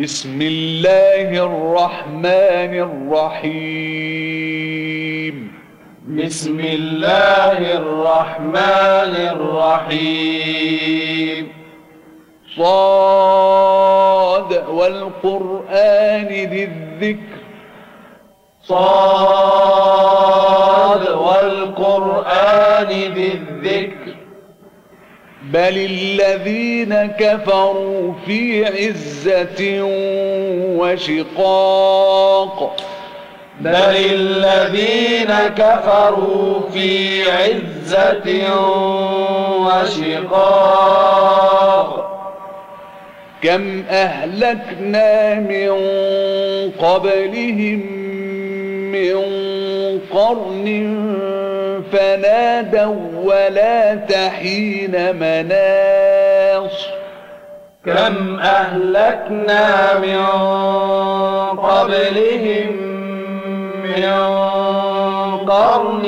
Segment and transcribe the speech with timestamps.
[0.00, 4.54] بسم الله الرحمن الرحيم.
[6.08, 11.48] بسم الله الرحمن الرحيم.
[12.56, 17.38] صاد والقرآن ذي الذكر.
[18.62, 19.78] صاد
[21.08, 24.07] والقرآن ذي الذكر.
[25.52, 29.82] بل الذين كفروا في عزة
[30.78, 32.76] وشقاق
[33.60, 38.54] بل الذين كفروا في عزة
[39.58, 41.28] وشقاق
[43.42, 45.70] كم أهلكنا من
[46.78, 47.80] قبلهم
[48.92, 49.18] من
[50.12, 50.68] قرن
[51.92, 56.88] فنادوا ولا تحين مناص.
[57.86, 60.22] كم أهلكنا من
[61.58, 62.76] قبلهم
[63.84, 64.10] من
[65.48, 66.06] قرن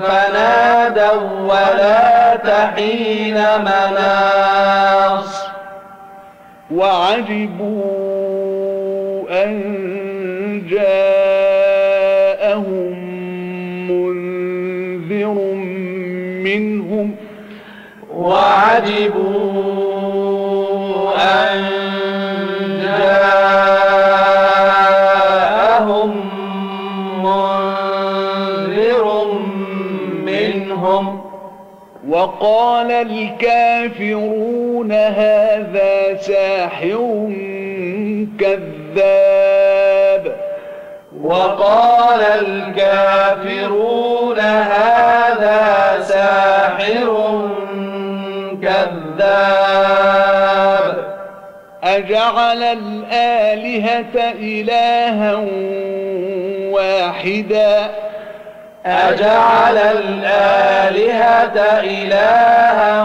[0.00, 5.46] فنادوا ولا تحين مناص.
[6.70, 7.84] وعجبوا
[9.44, 9.62] أن
[10.70, 11.35] جاءهم
[16.58, 17.16] منهم
[19.46, 21.76] وعجبوا أن
[25.26, 26.10] جاءهم
[27.24, 29.04] منذر
[30.24, 31.20] منهم
[32.08, 37.28] وقال الكافرون هذا ساحر
[38.40, 40.36] كذاب
[41.22, 45.75] وقال الكافرون هذا
[46.86, 47.48] ساحر
[48.62, 50.06] كذاب.
[51.84, 55.34] أجعل الآلهة إلها
[56.70, 57.90] واحدا.
[58.86, 63.04] أجعل الآلهة إلها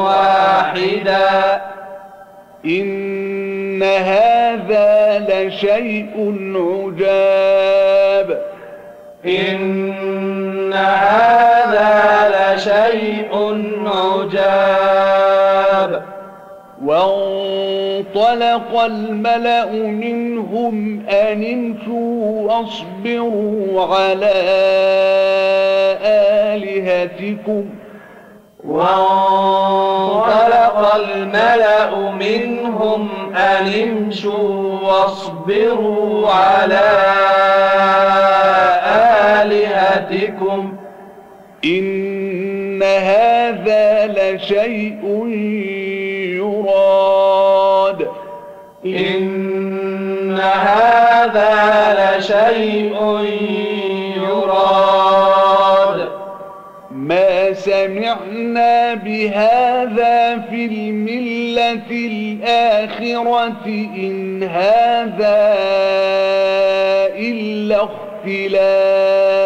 [0.00, 1.60] واحدا.
[2.64, 6.14] إن هذا لشيء
[6.54, 8.42] عجاب.
[9.26, 12.15] إن هذا
[12.66, 13.32] لشيء
[13.86, 15.22] عجاب.
[16.84, 24.32] وانطلق الملأ منهم أن امشوا واصبروا على
[26.02, 27.64] آلهتكم.
[28.64, 29.98] وانطلق
[30.94, 36.80] الملأ منهم أن امشوا واصبروا على
[39.42, 40.76] آلهتكم.
[42.98, 45.26] هذا لشيء
[46.36, 48.06] يراد.
[48.86, 53.00] إن هذا لشيء
[54.16, 56.08] يراد.
[56.90, 63.66] ما سمعنا بهذا في الملة الآخرة
[63.96, 65.56] إن هذا
[67.18, 69.45] إلا اختلاق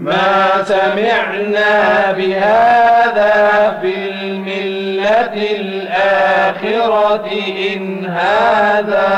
[0.00, 7.30] ما سمعنا بهذا في الملة الآخرة
[7.74, 9.08] إن هذا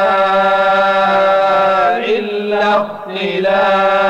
[2.08, 4.02] إلا اختلاق.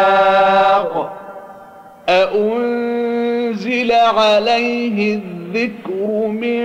[2.08, 6.62] أأنزل عليه الذكر من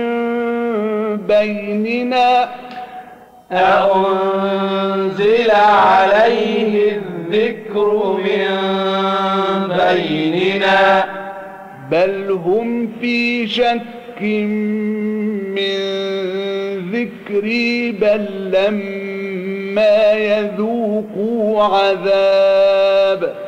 [1.16, 2.48] بيننا؟
[3.52, 6.87] أأنزل عليه
[7.28, 8.48] الذكر من
[9.68, 11.04] بيننا
[11.90, 14.22] بل هم في شك
[15.56, 15.78] من
[16.92, 23.47] ذكري بل لما يذوقوا عذاب.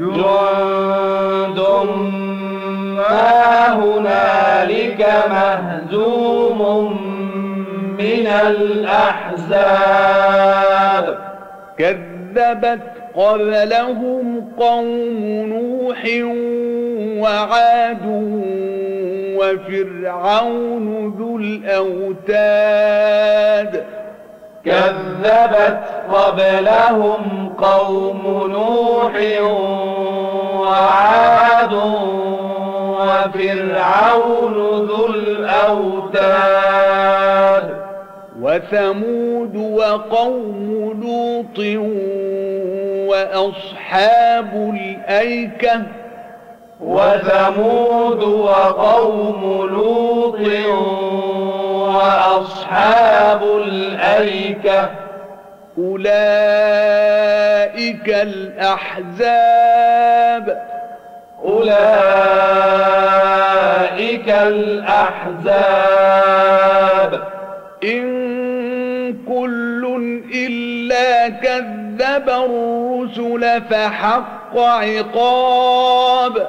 [0.00, 1.58] جند
[2.96, 5.00] ما هنالك
[5.30, 6.60] مهزوم
[7.98, 9.68] من الأحزاب.
[11.78, 12.80] كذبت
[13.14, 14.26] قبلهم
[14.58, 16.04] قوم نوح
[17.22, 18.04] وعاد
[19.36, 20.86] وفرعون
[21.18, 22.92] ذو الأوتاد.
[24.64, 25.78] كذبت
[26.12, 29.12] قبلهم قوم نوح
[30.60, 31.74] وعاد
[33.00, 34.54] وفرعون
[34.86, 36.48] ذو الأوتاد.
[38.40, 40.68] وثمود وقوم
[41.02, 41.58] لوط
[43.10, 45.82] وأصحاب الأيكة.
[46.80, 50.38] وثمود وقوم لوط
[51.88, 54.88] وأصحاب الأيكة.
[55.78, 56.08] أولئك
[58.08, 59.48] الأحزاب.
[61.44, 61.88] أولئك
[64.28, 65.68] الأحزاب.
[67.84, 68.08] إن
[69.28, 69.68] كل
[70.34, 76.48] إلا كذب الرسل فحق عقاب.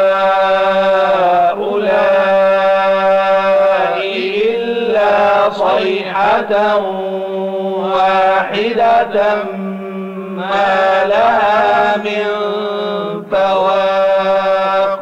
[4.47, 6.77] إلا صيحة
[7.77, 9.15] واحدة
[10.35, 12.25] ما لها من
[13.31, 15.01] فواق.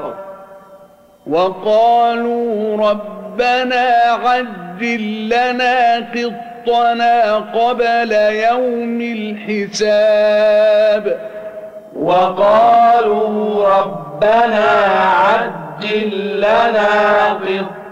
[1.27, 3.85] وقالوا ربنا
[4.25, 5.99] عجل لنا
[6.67, 9.01] قطنا قبل يوم
[9.49, 11.05] الحساب.
[11.95, 14.65] وقالوا ربنا
[15.27, 17.33] عجل لنا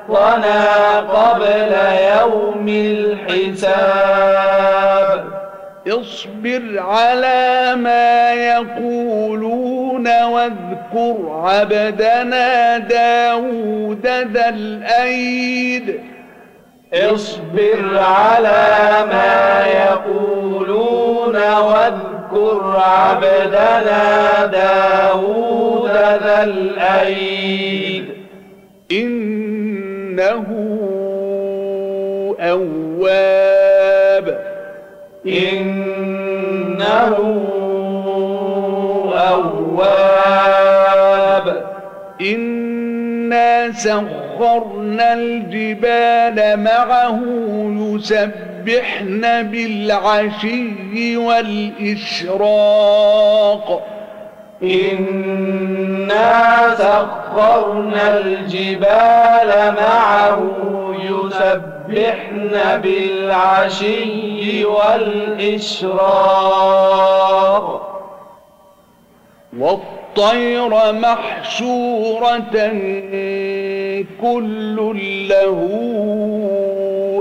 [0.10, 1.72] قطنا قبل
[2.20, 4.12] يوم الحساب.
[5.88, 16.00] اصبر على ما يقولون واذكر عبدنا داود ذا الأيد.
[16.94, 25.92] اصبر على ما يقولون واذكر عبدنا داود
[26.24, 28.06] ذا الأيد.
[28.92, 30.46] إنه
[32.40, 34.40] أواب.
[35.26, 37.16] إنه
[39.14, 40.12] أواب.
[43.72, 47.20] سخرنا الجبال معه
[47.78, 49.22] يسبحن
[49.52, 51.18] بالعشي
[52.52, 53.88] والإشراق
[54.64, 60.40] إنا سخرنا الجبال معه
[61.04, 66.02] يسبحن بالعشي والإشراق
[70.18, 72.56] والطير محشورة
[74.22, 74.78] كل
[75.30, 75.60] له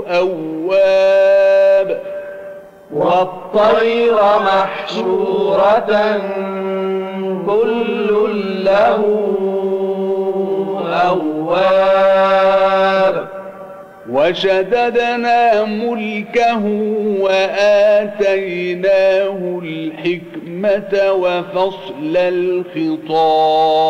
[0.07, 2.01] أواب.
[2.93, 5.93] والطير محشورة
[7.47, 8.09] كل
[8.65, 9.01] له
[11.09, 11.81] أواب.
[14.11, 16.65] وشددنا ملكه
[17.21, 18.59] وآتيناه
[19.63, 22.17] الحكمة وفصل
[22.77, 23.83] الخطاب.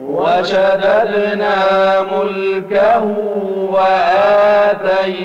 [0.00, 1.56] وشددنا
[2.00, 3.04] ملكه
[3.72, 5.24] وآتيناه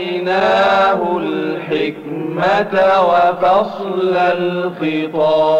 [1.18, 5.60] الحكمة وفصل الخطاب.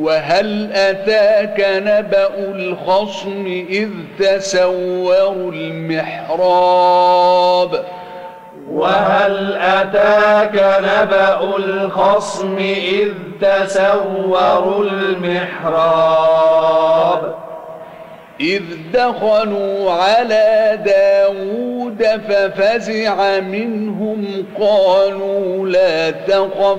[0.00, 3.88] وهل أتاك نبأ الخصم إذ
[4.18, 6.90] تسوروا المحراب؟
[8.70, 16.58] وهل أتاك نبأ الخصم إذ تسوروا المحراب؟
[18.40, 18.62] إذ
[18.94, 26.78] دخلوا على داود ففزع منهم قالوا لا تخف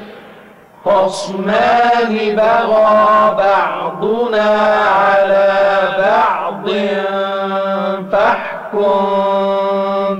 [0.85, 4.49] خصمان بغى بعضنا
[4.87, 5.49] على
[5.97, 6.69] بعض
[8.11, 8.91] فاحكم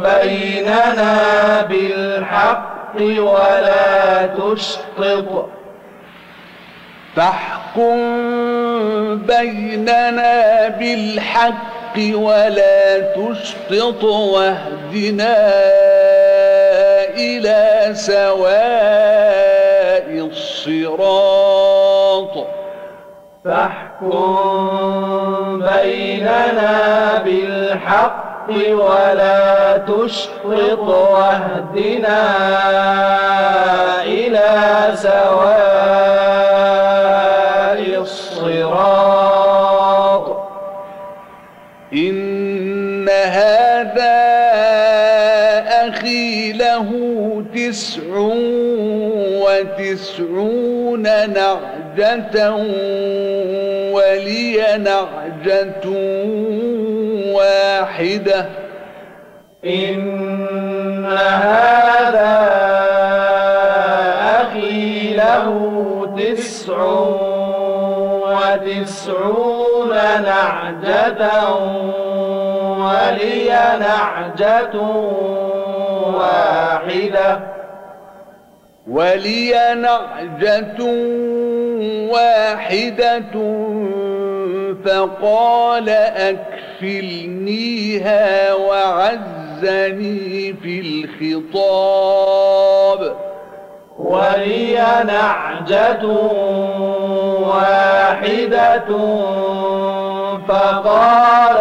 [0.04, 5.50] بيننا بالحق ولا تشطط.
[7.16, 7.98] فاحكم
[9.18, 15.36] بيننا بالحق ولا تشطط واهدنا
[17.16, 19.41] إلى سواء
[20.68, 22.48] الصراط.
[23.46, 24.60] فاحكم
[25.60, 32.22] بيننا بالحق ولا تشطط واهدنا
[34.04, 34.50] إلى
[34.96, 35.42] سواء
[38.02, 39.32] الصراط.
[41.94, 44.22] إن هذا
[45.88, 46.90] أخي له
[47.56, 48.02] تسع
[49.92, 52.52] وتسعون نعجة
[53.92, 55.86] ولي نعجة
[57.36, 58.46] واحدة.
[59.66, 62.40] إن هذا
[64.42, 65.48] أخي له
[66.18, 66.84] تسع
[68.32, 69.94] وتسعون
[70.24, 71.32] نعجة
[72.80, 74.76] ولي نعجة
[76.02, 77.51] واحدة.
[78.88, 80.78] ولي نعجة
[82.12, 83.22] واحدة
[84.86, 85.90] فقال
[86.80, 90.80] أكفلنيها وعزني في
[91.22, 93.16] الخطاب.
[94.00, 94.76] ولي
[95.08, 96.06] نعجة
[97.42, 98.88] واحدة
[100.48, 101.58] فقال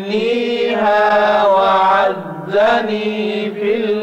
[0.00, 3.99] أكفلنيها وعزني في الخطاب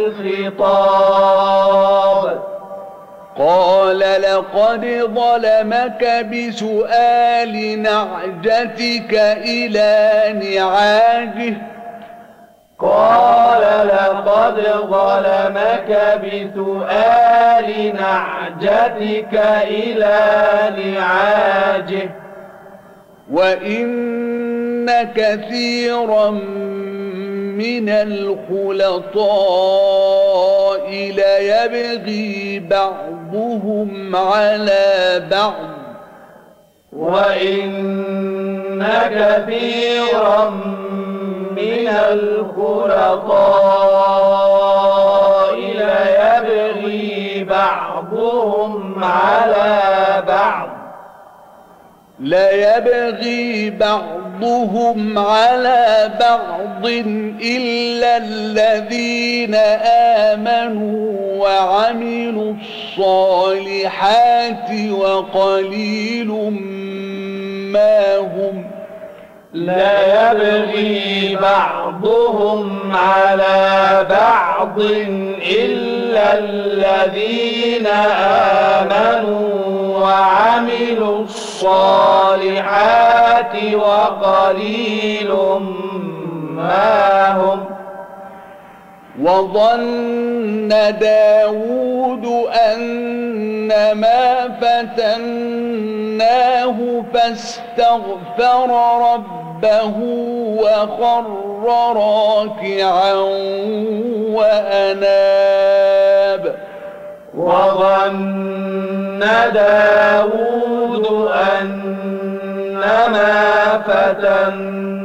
[3.38, 11.58] قال لقد ظلمك بسؤال نعجتك إلى نعاجه.
[12.80, 14.58] قال لقد
[14.90, 15.92] ظلمك
[16.24, 20.20] بسؤال نعجتك إلى
[20.78, 22.10] نعاجه.
[23.32, 26.40] وإن كثيرا
[27.58, 29.18] من الخلطاء
[30.92, 35.54] ليبغي بعضهم على بعض.
[36.94, 37.88] وإن
[39.08, 40.50] كثيرا
[41.52, 43.38] من الخلطاء
[45.56, 50.77] ليبغي بعضهم على بعض.
[52.20, 56.86] ليبغي بعضهم على بعض
[57.42, 59.56] إلا الذين
[60.36, 62.54] آمنوا وعملوا
[62.98, 66.28] الصالحات وقليل
[67.74, 68.66] ما هم.
[69.54, 74.82] لا يبغي بعضهم على بعض
[75.52, 77.88] إلا الذين
[78.78, 79.77] آمنوا
[80.08, 82.84] وعملوا الصالحات
[83.74, 85.32] وقليل
[86.50, 87.66] ما هم.
[89.22, 92.26] وظن داود
[92.76, 95.98] أن ما فتناه
[97.14, 98.70] فاستغفر
[99.14, 99.98] ربه
[100.58, 101.26] وخر
[101.66, 103.14] راكعا
[104.34, 106.44] وأناب.
[107.38, 109.20] وظن
[109.54, 111.30] داود
[111.62, 113.34] أنما
[113.88, 114.98] فتناه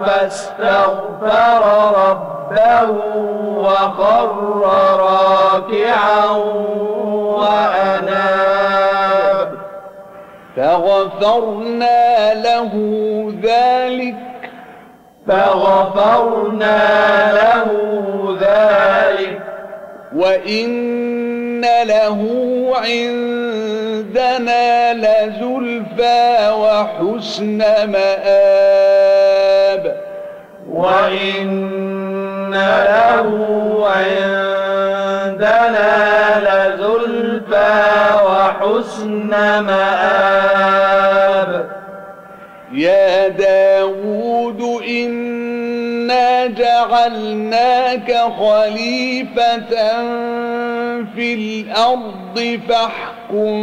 [0.00, 1.62] فاستغفر
[2.08, 2.90] ربه
[3.56, 4.30] وخر
[5.00, 6.26] راكعا
[7.38, 8.28] وأناب.
[10.56, 12.72] فغفرنا له
[13.42, 14.16] ذلك.
[15.28, 16.78] فغفرنا
[17.32, 17.68] له
[18.40, 19.37] ذلك.
[20.18, 20.98] وإن
[21.58, 22.20] إن له
[22.76, 24.24] عندنا
[24.94, 27.58] لزلفى وحسن
[27.90, 29.82] مآب
[30.70, 33.28] وإن له
[33.96, 35.40] عندنا
[36.40, 37.82] لزلفى
[38.26, 41.50] وحسن مآب
[42.72, 45.27] يا داود إنا
[46.54, 49.70] جعلناك خليفة
[51.14, 53.58] في الأرض فاحكم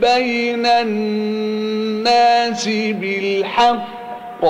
[0.00, 4.44] بين الناس بالحق.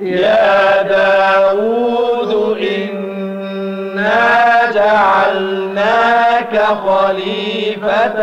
[0.00, 6.54] يا داود إنا جعلناك
[6.86, 8.18] خليفة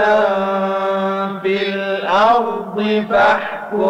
[1.43, 3.85] في الأرض فاحكم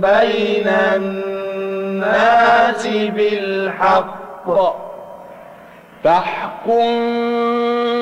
[0.00, 1.35] بين الناس
[3.14, 4.46] بالحق.
[6.04, 6.86] فاحكم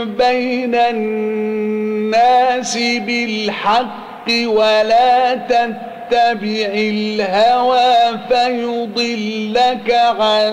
[0.05, 10.53] بين الناس بالحق ولا تتبع الهوى فيضلك عن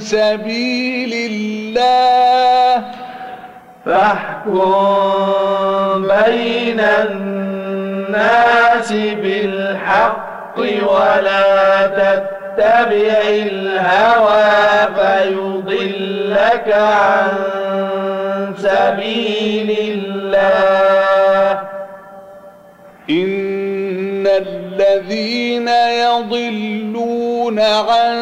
[0.00, 2.84] سبيل الله.
[3.86, 4.70] فاحكم
[6.02, 14.50] بين الناس بالحق ولا تتبع الهوى
[14.96, 17.28] فيضلك عن
[18.58, 21.60] سبيل الله.
[23.10, 25.68] إن الذين
[26.04, 28.16] يضلون عن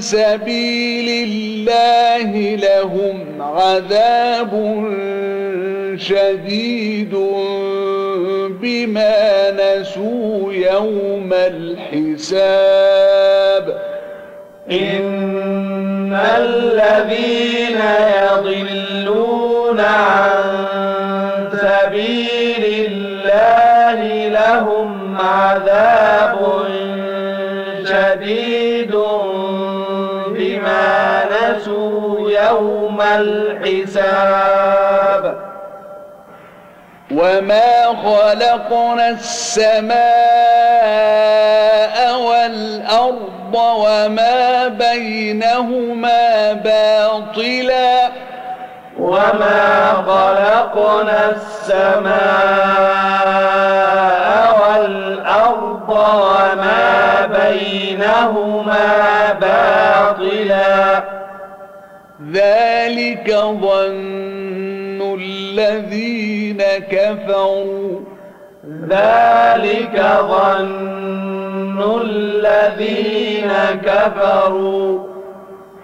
[0.00, 4.52] سبيل الله لهم عذاب
[5.96, 7.14] شديد.
[8.62, 12.60] بما نسوا يوم الحساب.
[14.70, 17.80] إن الذين
[18.22, 20.40] يضلون عن
[21.52, 26.38] سبيل الله لهم عذاب
[27.84, 28.94] شديد
[30.26, 34.20] بما نسوا يوم الحساب.
[37.10, 40.00] وما خلقنا السماء
[42.20, 48.08] والأرض وما بينهما باطلا
[48.98, 52.20] وما خلقنا السماء
[54.62, 58.88] والأرض وما بينهما
[59.40, 61.02] باطلا
[62.32, 64.29] ذلك ظن
[66.90, 68.00] كفروا.
[68.88, 73.52] ذلك ظن الذين
[73.84, 74.98] كفروا.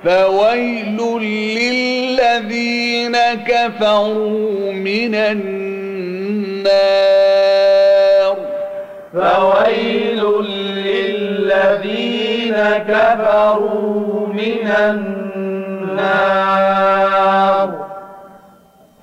[0.05, 3.17] فويل للذين
[3.49, 5.57] كفروا من النار.
[9.15, 10.23] فويل
[10.77, 12.57] للذين
[12.89, 15.27] كفروا من النار.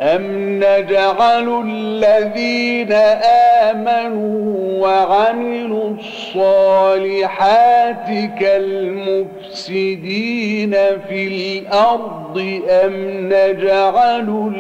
[0.03, 2.91] أم نجعل الذين
[3.71, 4.53] آمنوا
[4.87, 8.07] وعملوا الصالحات
[8.39, 10.71] كالمفسدين
[11.09, 12.93] في الأرض أم
[13.33, 14.51] نجعل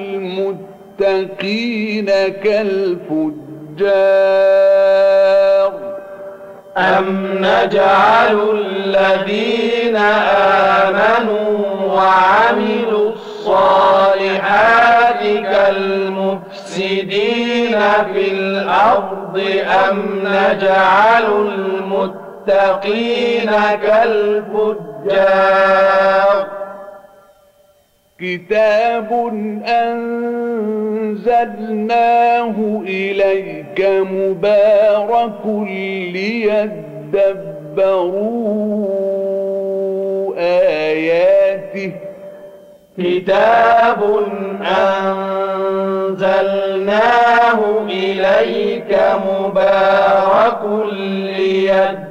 [0.99, 2.05] المتقين
[2.43, 3.33] كالفجار
[6.77, 9.95] أم نجعل الذين
[10.85, 11.57] آمنوا
[11.93, 13.32] وعملوا الصالحات
[16.73, 17.77] كالمفسدين
[18.13, 19.41] في الأرض
[19.89, 23.51] أم نجعل المتقين
[23.83, 25.23] كالفجار؟
[28.19, 29.09] كتاب
[29.67, 30.95] أنزلناه
[32.87, 33.79] إليك
[34.11, 35.45] مبارك
[36.13, 37.13] ليدبروا
[40.37, 41.91] آياته.
[42.97, 43.99] كتاب
[46.11, 50.61] أنزلناه إليك مبارك
[51.33, 52.03] ليدبروا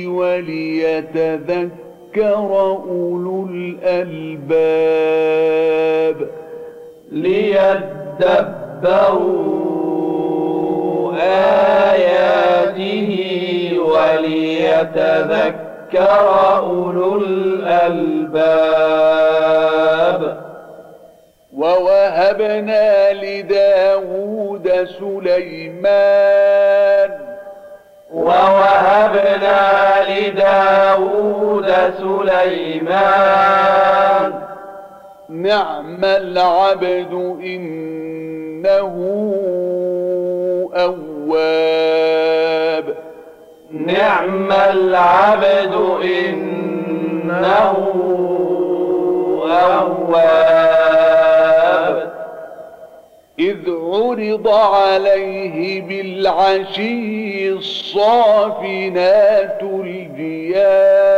[0.07, 1.69] وليتذكر
[2.89, 4.67] أولو الألباب.
[7.11, 8.64] ليدبروا
[11.93, 13.09] آياته
[13.79, 15.55] وليتذكر
[16.57, 18.65] أولو الألباب
[21.53, 22.05] ووهب
[22.41, 26.45] ووهبنا لداود سليمان
[28.13, 29.59] ووهبنا
[30.09, 33.25] لداود سليمان
[35.29, 37.13] نعم العبد
[38.65, 38.95] إنه
[40.75, 42.05] أواب.
[43.71, 45.73] نعم العبد
[46.03, 47.45] إنه
[49.43, 50.55] أواب.
[53.39, 58.83] إذ عرض عليه بالعشي الصافنات
[59.61, 61.14] الجياد.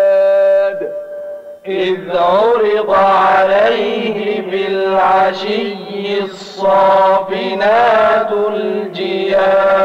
[1.67, 9.77] إذ عرض عليه بالعشي الصافنات الجياد.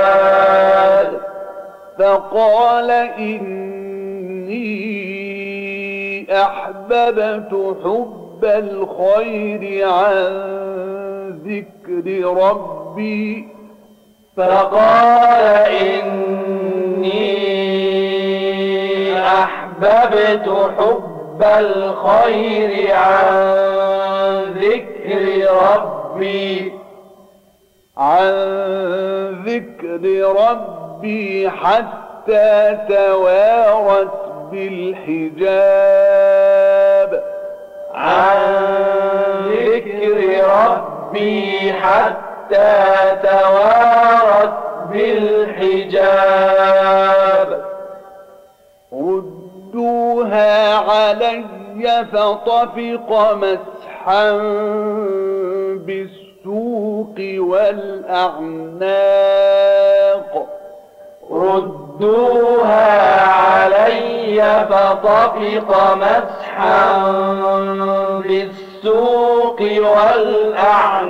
[1.99, 4.63] فقال إني
[6.43, 10.23] أحببت حب الخير عن
[11.47, 13.49] ذكر ربي.
[14.37, 17.43] فقال إني
[19.19, 21.12] أحببت حب
[21.43, 26.73] الخير عن ذكر ربي.
[27.99, 28.33] عن
[29.47, 30.03] ذكر
[30.41, 35.63] ربي حتى توارت بالحجاب.
[37.95, 38.39] عن
[39.49, 42.73] ذكر ربي حتى
[43.23, 44.55] توارت
[44.91, 46.43] بالحجاب.
[49.73, 51.45] ردوها علي
[52.13, 54.31] فطفق مسحا
[55.87, 57.93] بالسوق والأعناق.
[61.31, 66.83] ردوها علي فطفق مسحا
[68.21, 71.03] بالسوق والأعناق.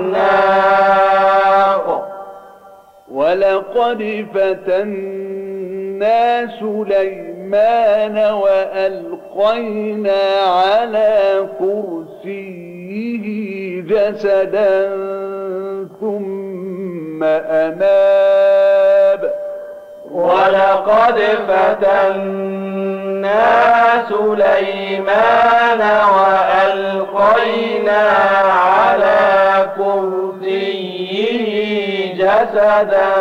[3.13, 6.21] ولقد فتنا
[6.61, 7.32] سليمان
[8.33, 13.27] وألقينا على كرسيه
[13.81, 14.89] جسدا
[16.01, 19.23] ثم أناب.
[20.13, 22.53] ولقد فتنا
[24.09, 25.81] سليمان
[26.17, 28.03] وألقينا
[28.49, 29.21] على
[29.77, 31.33] كرسيه
[32.15, 33.13] جسدا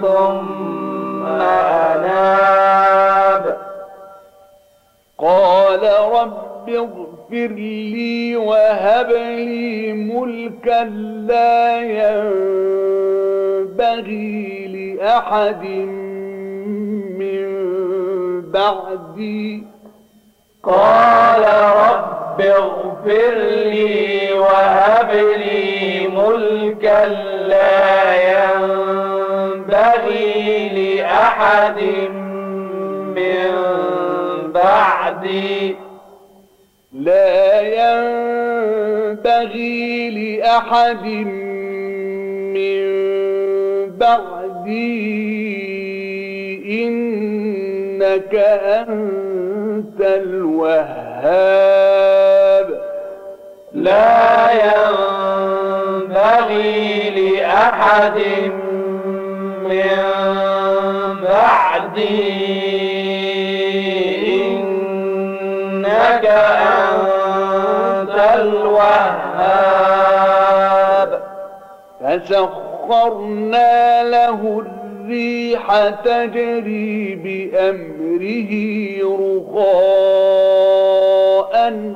[0.00, 2.57] ثم أناب.
[5.20, 10.84] قال رب اغفر لي وهب لي ملكا
[11.28, 11.80] لا
[13.66, 15.64] ينبغي لأحد
[17.18, 17.46] من
[18.50, 19.64] بعدي.
[20.62, 21.44] قال
[21.76, 23.34] رب اغفر
[23.72, 27.06] لي وهب لي ملكا
[27.48, 28.14] لا
[29.34, 30.28] ينبغي
[30.68, 31.80] لأحد
[33.16, 33.52] من
[34.52, 35.76] بعدي
[36.92, 37.60] لا
[39.00, 41.04] ينبغي لأحد
[42.54, 42.82] من
[43.98, 45.18] بعدي
[46.84, 48.34] إنك
[48.64, 51.48] أنت الوهاب.
[53.74, 54.52] لا
[55.88, 56.30] ينبغي
[57.10, 58.18] لأحد
[59.68, 59.98] من
[61.22, 62.67] بعدي
[72.18, 78.52] فسخرنا له الريح تجري بأمره
[79.54, 80.32] رخاء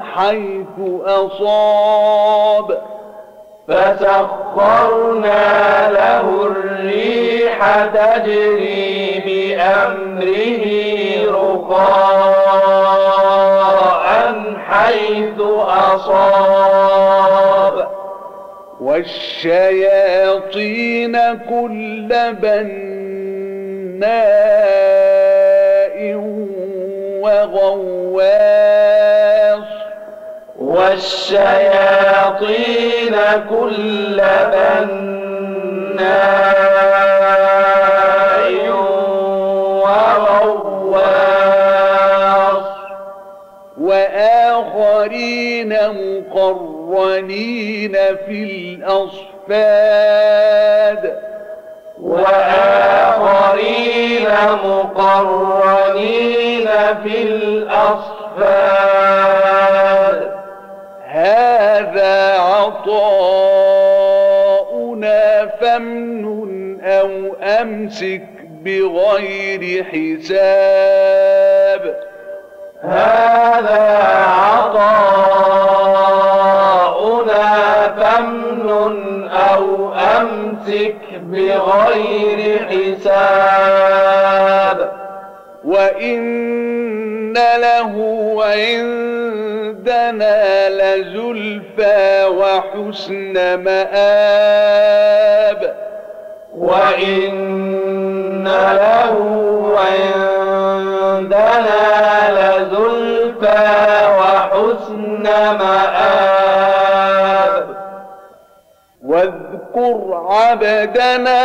[0.00, 2.68] حيث أصاب.
[3.68, 5.42] فسخرنا
[5.90, 10.66] له الريح تجري بأمره
[11.30, 12.12] رخاء
[14.68, 16.82] حيث أصاب.
[18.83, 21.14] والشياطين
[21.49, 22.09] كل
[22.42, 24.03] بناء
[27.23, 28.33] وغواص.
[30.59, 31.47] والشياطين
[33.51, 34.18] كل
[34.53, 36.03] بناء
[40.83, 42.66] وغواص.
[43.81, 45.73] وآخرين
[46.92, 48.42] الأولين في
[48.83, 50.22] الأصفاد.
[52.02, 54.28] وآخرين
[54.64, 56.68] مقرنين
[57.02, 58.72] في الأصفاد.
[61.09, 62.83] هذا عطاؤنا
[65.61, 67.11] فامنن أو
[67.42, 68.22] أمسك
[68.64, 70.22] بغير حساب.
[72.83, 76.32] هذا عطاؤنا
[78.12, 83.72] فامنن أو أمسك بغير حساب.
[85.64, 87.94] وإن له
[88.44, 89.48] عندنا
[90.68, 95.03] لزلفى وحسن مآب.
[96.59, 99.16] وإن له
[99.94, 101.53] عندنا
[102.31, 103.66] لزلفى
[104.18, 105.22] وحسن
[105.59, 106.21] مآب.
[109.76, 111.42] واذكر عبدنا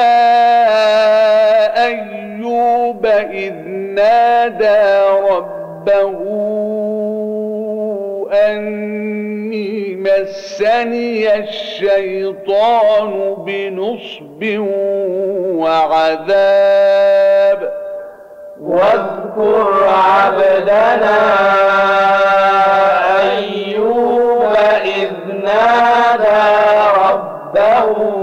[1.85, 3.53] أيوب إذ
[3.95, 6.17] نادى ربه
[8.33, 14.59] أني مسني الشيطان بنصب
[15.59, 17.59] وعذاب.
[18.61, 21.17] واذكر عبدنا
[23.19, 24.53] أيوب
[24.85, 25.11] إذ
[25.43, 26.47] نادى
[26.97, 28.16] ربه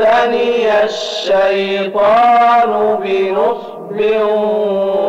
[0.00, 2.70] مسني الشيطان
[3.02, 3.98] بنصب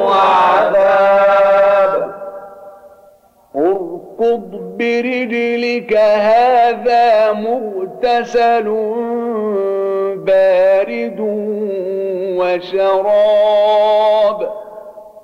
[0.07, 1.93] وعذاب.
[3.55, 8.67] اركض برجلك هذا مغتسل
[10.27, 11.19] بارد
[12.39, 14.39] وشراب.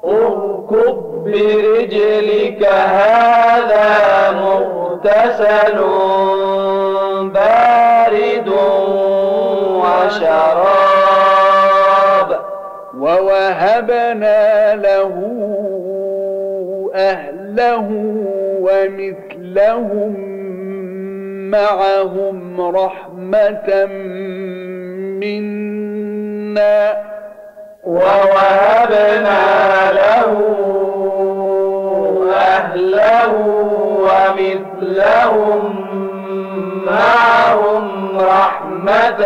[0.05, 3.87] اركض برجلك هذا
[4.31, 5.79] مغتسل
[10.17, 11.49] وشراب
[12.97, 15.13] ووهبنا له
[16.95, 17.87] أهله
[18.61, 20.13] ومثلهم
[21.51, 23.85] معهم رحمة
[25.21, 26.97] منا.
[27.83, 29.41] ووهبنا
[29.91, 30.31] له
[32.33, 33.33] أهله
[34.07, 35.61] ومثلهم
[36.85, 39.21] معهم رحمة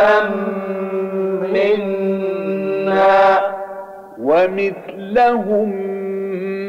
[1.54, 3.40] منا.
[4.22, 5.70] ومثلهم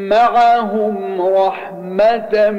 [0.08, 2.50] معهم رحمة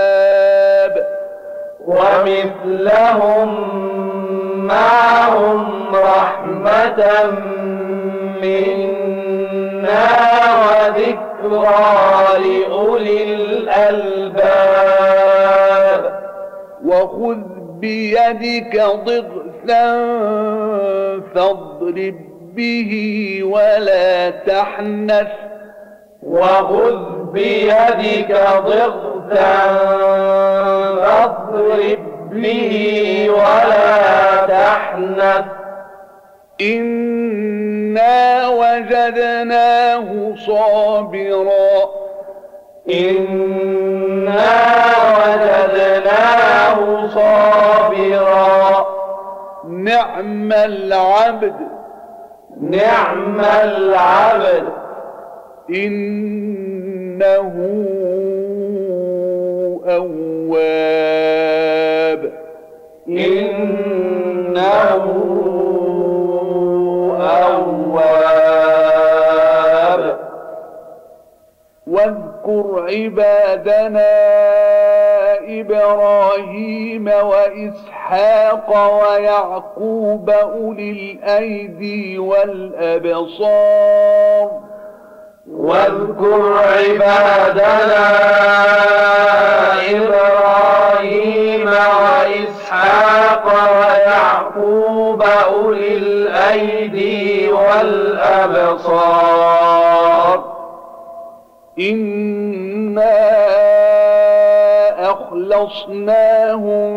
[1.85, 3.49] ومثلهم
[4.57, 6.99] معهم رحمة
[8.41, 9.26] منا.
[10.67, 11.77] وذكرى
[12.37, 14.87] لأولي الألباب.
[16.85, 17.37] وخذ
[17.79, 19.85] بيدك ضغثا
[21.35, 22.15] فاضرب
[22.55, 22.91] به
[23.43, 25.27] ولا تحنث.
[26.23, 28.31] وخذ بيدك
[28.65, 29.67] ضغثا
[30.95, 31.99] فاضرب
[32.31, 32.73] به
[33.29, 35.45] ولا تحنث.
[37.97, 41.89] إنا وجدناه صابرا
[42.89, 44.55] إنا
[45.17, 48.87] وجدناه صابرا
[49.69, 51.53] نعم العبد
[52.61, 54.63] نعم العبد
[55.69, 57.53] إنه
[59.87, 60.71] أواب
[63.07, 64.57] إنه
[67.19, 67.76] أواب
[71.87, 74.11] واذكر عبادنا
[75.59, 78.69] إبراهيم وإسحاق
[79.01, 83.67] ويعقوب أولي الأيدي والأبصار.
[85.51, 88.07] واذكر عبادنا
[89.89, 91.69] إبراهيم
[92.67, 93.45] وإسحاق
[93.79, 98.97] ويعقوب أولي الأيدي والأبصار.
[101.79, 103.17] إنا
[105.11, 106.87] أخلصناهم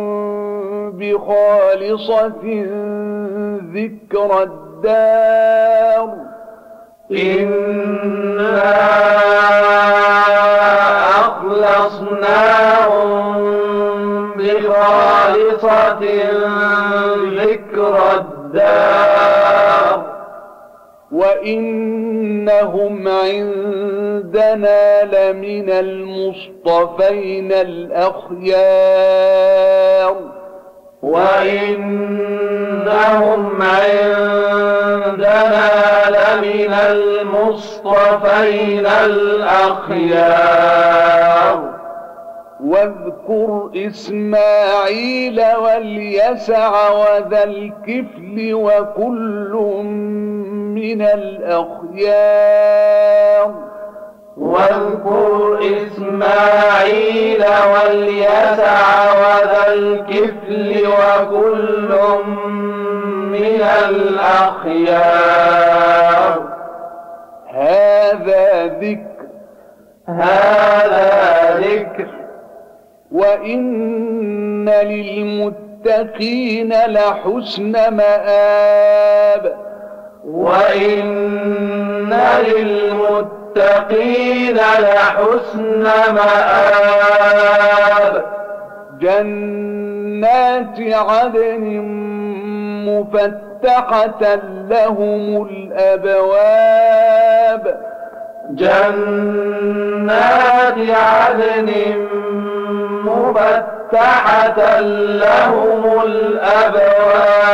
[0.91, 2.67] بخالصة
[3.75, 6.11] ذكر الدار.
[7.13, 8.71] إنا
[11.21, 12.41] أخلصناهم
[15.35, 16.01] بخالصة
[17.45, 19.99] ذكر الدار.
[21.13, 28.51] وإنهم عندنا لمن المصطفين الأخيار.
[31.03, 32.43] وإنهم
[33.63, 35.71] عندنا
[36.11, 39.41] لمن المصطفين الأخيار.
[42.65, 49.53] واذكر إسماعيل واليسع وذا الكفل وكل
[50.75, 52.41] من الأخيار.
[54.37, 61.91] واذكر إسماعيل واليسع وذا الكفل وكل
[63.31, 65.31] من الأخيار.
[67.55, 69.27] هذا ذكر.
[70.09, 71.11] هذا
[71.59, 72.20] ذكر.
[73.13, 79.55] وإن للمتقين لحسن مآب
[80.25, 82.15] وإن
[82.47, 85.83] للمتقين لحسن
[86.15, 87.21] مآب
[89.01, 91.65] جنات عدن
[92.87, 94.35] مفتحة
[94.71, 97.01] لهم الأبواب
[98.51, 101.71] جنات عدن
[103.05, 107.51] مفتحة لهم الأبواب.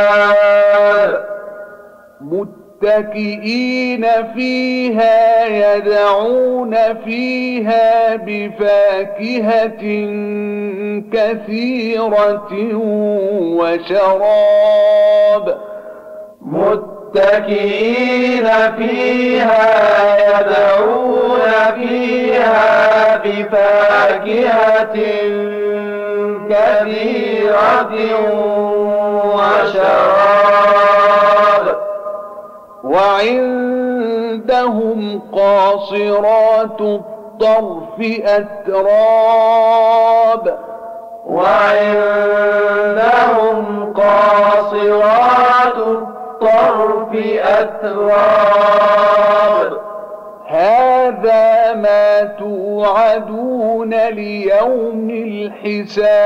[2.21, 4.05] متكئين
[4.35, 9.83] فيها يدعون فيها بفاكهة
[11.13, 12.51] كثيرة
[13.57, 15.45] وشراب.
[16.41, 16.96] متكئين
[18.77, 19.67] فيها
[20.39, 21.41] يدعون
[21.75, 24.95] فيها بفاكهة
[26.49, 27.93] كثيرة
[29.35, 31.65] وشراب.
[32.83, 34.99] وعندهم
[35.33, 39.77] قاصرات الطرف أتراب.
[41.27, 42.45] وعندهم
[43.93, 46.26] قاصرات الطرف
[47.61, 48.17] أتراب.
[50.47, 56.17] هذا ما توعدون ليوم الحساب.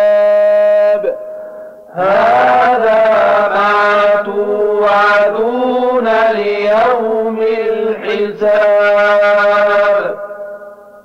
[1.93, 3.03] هذا
[3.49, 8.81] ما توعدون ليوم الحساب.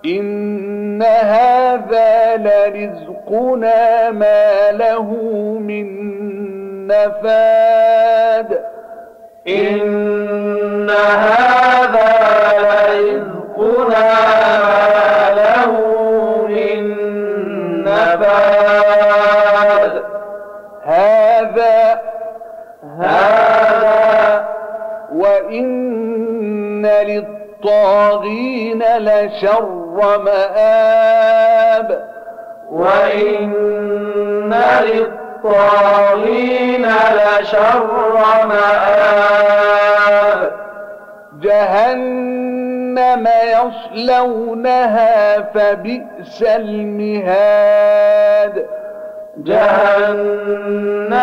[0.06, 5.02] إن هذا لرزقنا ما له
[5.60, 5.86] من
[6.86, 8.75] نفاد.
[9.48, 12.12] إن هذا
[12.58, 14.10] لرزقنا
[14.58, 15.72] ما له
[16.48, 16.80] من
[17.84, 20.02] نفاد
[20.84, 22.00] هذا
[23.00, 24.48] هذا
[25.12, 31.88] وإن للطاغين لشر مآب.
[32.70, 35.25] وإن للطاغين
[37.14, 38.16] لشر
[38.48, 40.40] مآب.
[41.40, 43.28] جهنم
[44.06, 48.54] يصلونها فبئس المهاد.
[49.36, 51.14] جهنم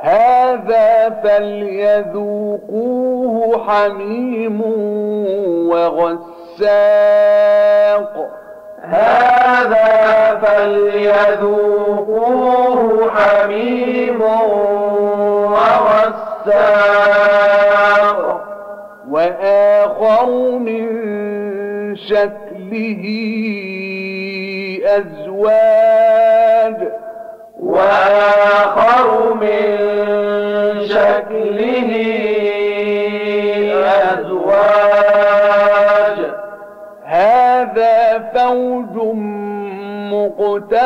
[0.00, 2.62] هذا فليذوقوه
[3.68, 4.62] حميم
[6.62, 8.30] وغساق
[8.82, 11.90] هذا فليذوقوه
[13.10, 14.22] حميم
[15.52, 16.52] وغساق.
[19.10, 20.26] وآخر
[20.58, 20.86] من
[21.96, 23.04] شكله
[24.84, 26.12] أزواج.
[27.60, 29.71] وآخر من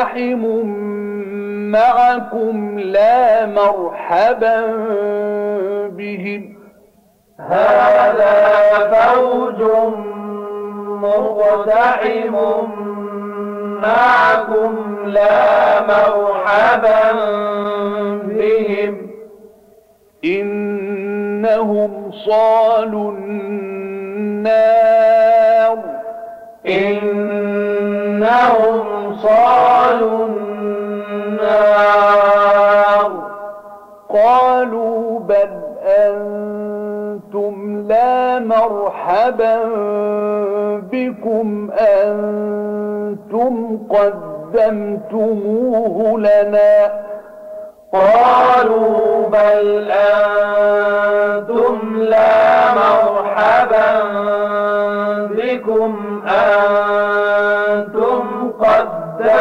[0.07, 0.43] مقتحم
[1.71, 4.65] معكم لا مرحبا
[5.87, 6.57] بهم.
[7.39, 8.33] هذا
[8.93, 9.61] فوج
[10.87, 12.35] مقتحم
[13.81, 14.73] معكم
[15.05, 17.11] لا مرحبا
[18.23, 19.11] بهم.
[20.25, 23.37] إنهم صالوا النار.
[28.27, 30.25] إنهم صالوا
[31.15, 33.11] النار.
[34.09, 35.49] قالوا بل
[35.85, 39.63] أنتم لا مرحبا
[40.91, 43.79] بكم أنتم
[44.53, 46.91] قدمتموه لنا.
[47.93, 54.03] قالوا بل أنتم لا مرحبا
[55.29, 56.96] بكم أنتم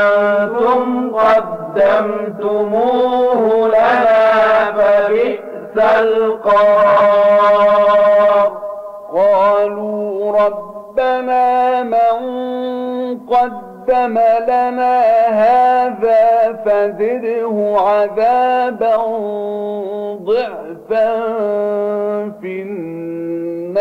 [1.16, 2.88] قدمتموه
[3.68, 7.28] لنا فبئس القرار.
[9.14, 12.18] قالوا ربنا من
[13.88, 14.18] قدم
[14.48, 18.96] لنا هذا فزده عذابا
[20.24, 21.08] ضعفا
[22.40, 23.78] في النار.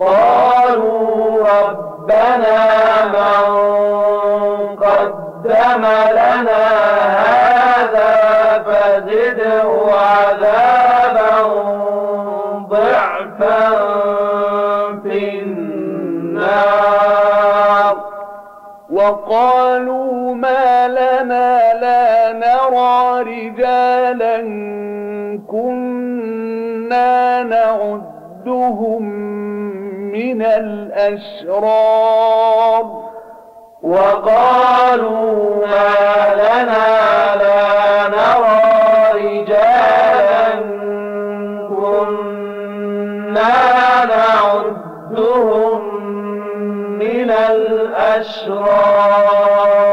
[0.00, 2.58] قالوا ربنا
[3.04, 3.44] من
[4.76, 6.64] قدم لنا
[7.26, 8.12] هذا
[8.66, 10.33] فزده عذابا
[19.24, 24.36] وقالوا ما لنا لا نرى رجالا
[25.48, 29.02] كنا نعدهم
[30.12, 31.84] من الأشرار.
[33.82, 37.83] وقالوا ما لنا لا
[48.24, 49.84] الأشرار.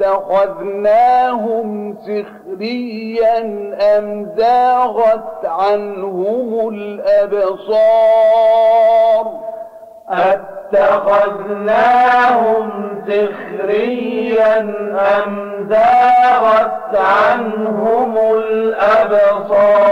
[0.00, 3.38] أتخذناهم سخريا
[3.98, 7.84] أم زاغت عنهم الأبصار؟
[10.10, 11.50] أتخذناهم
[13.08, 14.60] سخريا
[15.24, 19.84] أم زاغت عنهم الأبصار؟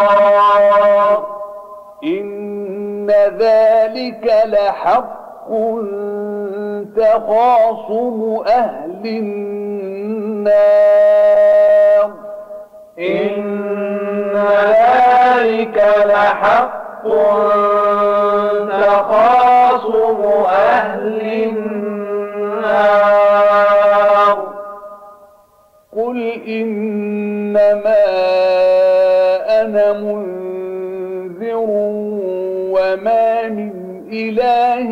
[2.04, 5.21] إن ذلك لحق
[6.96, 10.52] تخاصم أهل النار.
[12.98, 16.72] إن ذلك لحق.
[18.68, 21.92] تخاصم أهل النار.
[25.96, 26.18] قل
[26.48, 28.04] إنما
[29.60, 31.56] أنا منذر
[32.74, 34.88] وما من إله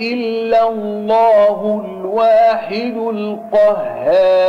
[0.00, 4.48] إلا الله الواحد القهار.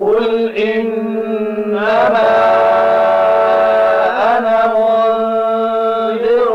[0.00, 2.32] قل إنما
[4.38, 6.52] أنا منذر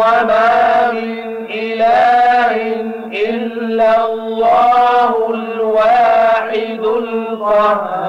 [0.00, 2.52] وما من إله
[3.28, 8.00] إلا الله الواحد القهار.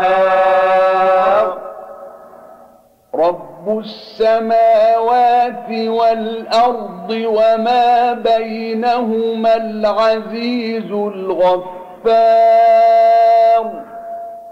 [3.68, 11.62] رب السماوات والأرض وما بينهما العزيز الغفار.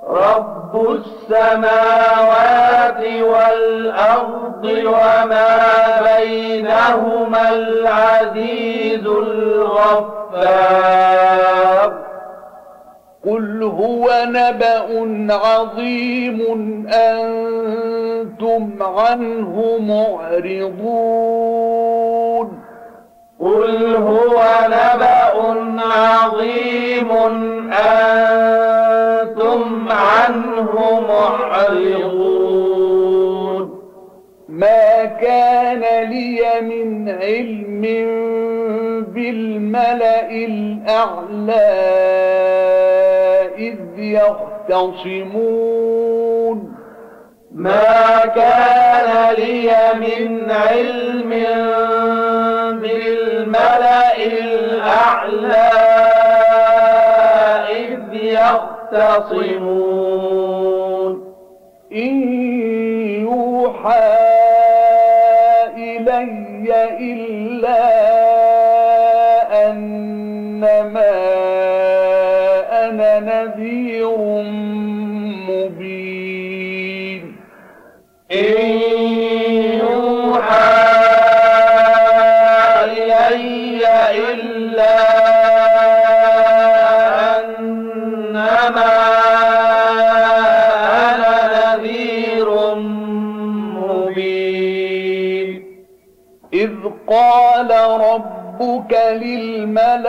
[0.10, 0.88] رب
[1.30, 5.58] السماوات والأرض وما
[6.18, 10.10] بينهما العزيز الغفار.
[13.30, 14.88] قل هو نبأ
[15.34, 16.40] عظيم
[16.94, 19.78] أنتم عنه
[20.80, 21.50] معرضون
[23.40, 25.34] قل هو نبأ
[25.80, 27.12] عظيم
[27.74, 29.62] أنتم
[29.92, 32.39] عنه معرضون
[34.60, 37.82] ما كان لي من علم
[39.14, 41.70] بالملأ الأعلى
[43.58, 43.80] إذ
[45.10, 46.58] يختصمون.
[47.52, 51.30] ما كان لي من علم
[52.82, 55.70] بالملأ الأعلى
[57.70, 59.70] إذ يختصمون.
[61.92, 62.34] إن
[63.22, 64.49] يوحى
[66.08, 67.80] إلي إلا
[69.70, 71.16] أنما
[72.72, 74.18] أنا نذير
[75.50, 76.19] مبين.
[97.10, 100.00] قال ربك للملائكة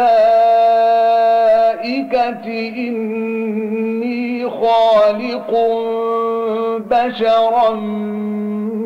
[2.77, 5.51] إني خالق
[6.91, 7.71] بشرا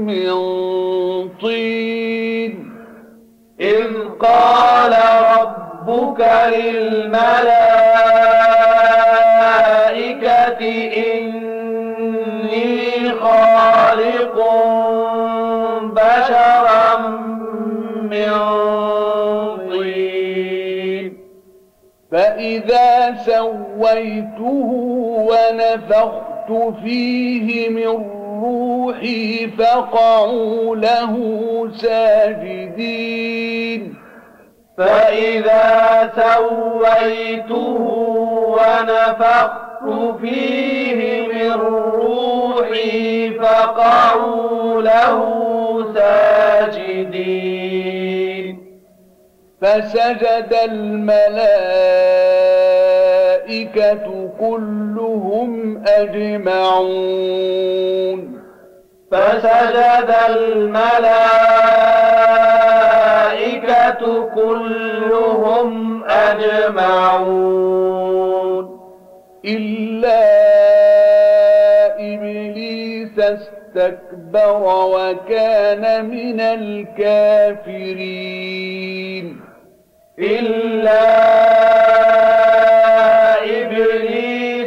[0.08, 0.34] من
[1.42, 2.54] طين.
[3.60, 3.90] إذ
[4.20, 4.94] قال
[5.40, 7.24] ربك للملائكة
[11.06, 12.74] إني
[13.10, 14.36] خالق
[23.26, 24.68] سويته
[25.30, 26.50] ونفخت
[26.84, 27.94] فيه من
[28.44, 31.14] روحي فقعوا له
[31.76, 33.14] ساجدين.
[34.78, 37.78] فإذا سويته
[38.58, 39.86] ونفخت
[40.20, 41.52] فيه من
[41.94, 45.18] روحي فقعوا له
[45.94, 47.34] ساجدين.
[49.62, 52.53] فسجد الملائكة
[54.40, 56.94] كلهم أجمعون.
[59.10, 61.04] فسجد الملائكة
[64.34, 67.34] كلهم أجمعون.
[69.44, 70.24] إلا
[72.14, 77.44] إبليس استكبر وكان من الكافرين.
[80.18, 81.83] إلا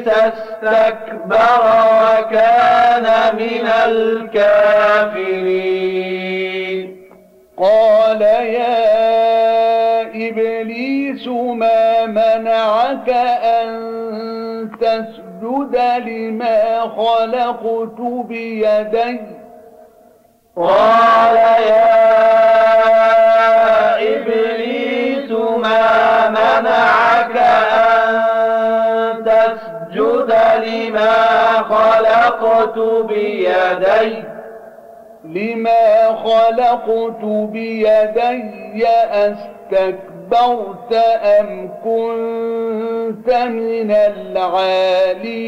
[0.08, 1.62] استكبر
[2.04, 3.68] وكان من
[5.78, 6.98] الكافرين.
[7.58, 8.88] قال يا
[10.30, 13.10] إبليس ما منعك
[13.44, 13.68] أن
[14.82, 15.76] تسجد
[16.08, 19.20] لما خلقت بيدي؟
[20.58, 21.36] قال
[21.68, 21.98] يا
[24.16, 27.07] إبليس ما منعك
[31.70, 34.24] خلقت بيدي.
[35.24, 40.94] لما خلقت بيدي أستكبرت
[41.24, 43.92] أم كنت من
[45.02, 45.48] العالين؟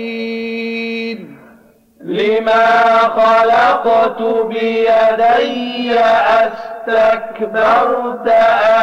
[2.01, 5.99] لما خلقت بيدي
[6.89, 8.28] أستكبرت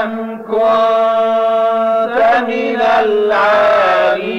[0.02, 2.18] أم كنت
[2.48, 4.35] من العالين؟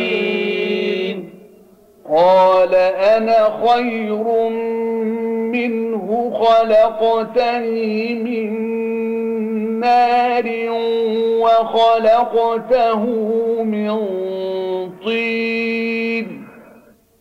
[2.16, 4.24] قال أنا خير
[5.52, 8.50] منه خلقتني من
[9.80, 10.46] نار
[11.42, 13.04] وخلقته
[13.64, 13.90] من
[15.06, 16.48] طين.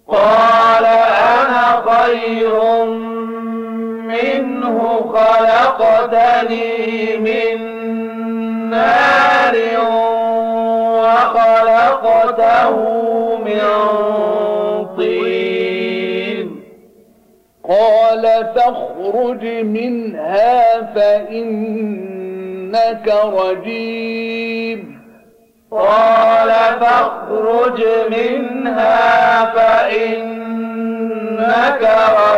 [0.09, 2.85] قال أنا خير
[4.07, 4.79] منه
[5.15, 6.67] خلقتني
[7.17, 7.59] من
[8.71, 9.57] نار
[10.99, 12.77] وخلقته
[13.37, 13.61] من
[19.07, 25.01] فاخرج منها فإنك رجيم.
[25.71, 26.51] قال
[26.81, 30.37] فاخرج منها فإنك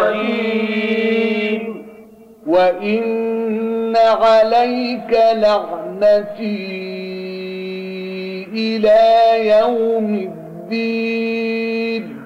[0.01, 1.87] رجيم.
[2.47, 6.89] وإن عليك لعنتي
[8.53, 12.18] إلى يوم الدين.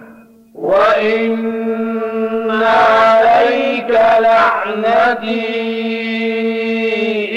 [0.73, 1.33] وإن
[2.63, 5.51] عليك لعنتي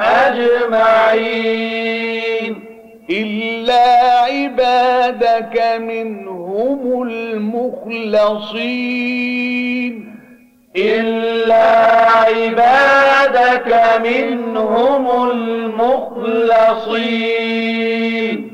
[0.00, 1.12] أجمعين.
[3.10, 7.02] إلا عبادك منهم
[8.82, 10.12] المخلصين
[10.76, 11.66] إلا
[12.10, 15.30] عبادك منهم
[17.32, 18.52] المخلصين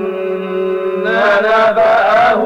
[1.05, 2.43] نبأه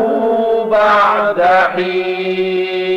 [0.70, 2.91] بعد حين.